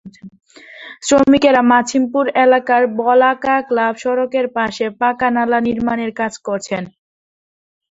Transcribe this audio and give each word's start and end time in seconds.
শ্রমিকেরা 1.07 1.61
মাছিমপুর 1.71 2.25
এলাকার 2.43 2.83
বলাকা 3.01 3.55
ক্লাব 3.67 3.93
সড়কের 4.03 4.45
পাশে 4.55 4.85
পাকা 4.99 5.27
নালা 5.35 5.59
নির্মাণের 5.67 6.11
কাজ 6.19 6.33
করছেন। 6.47 6.83